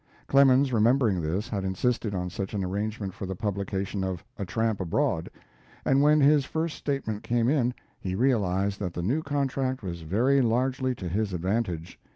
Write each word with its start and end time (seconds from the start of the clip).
Clemens, 0.25 0.73
remembering 0.73 1.21
this, 1.21 1.47
had 1.47 1.63
insisted 1.63 2.15
on 2.15 2.31
such 2.31 2.55
an 2.55 2.63
arrangement 2.63 3.13
for 3.13 3.27
the 3.27 3.35
publication 3.35 4.03
of 4.03 4.23
'A 4.39 4.45
Tramp 4.45 4.81
Abroad', 4.81 5.29
and 5.85 6.01
when 6.01 6.19
his 6.19 6.43
first 6.43 6.75
statement 6.75 7.21
came 7.21 7.47
in 7.47 7.71
he 7.99 8.15
realized 8.15 8.79
that 8.79 8.93
the 8.95 9.03
new 9.03 9.21
contract 9.21 9.83
was 9.83 10.01
very 10.01 10.41
largely 10.41 10.95
to 10.95 11.07
his 11.07 11.33
advantage. 11.33 11.99